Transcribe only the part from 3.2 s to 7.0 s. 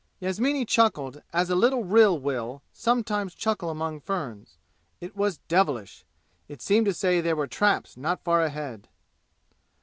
chuckle among ferns. It was devilish. It seemed to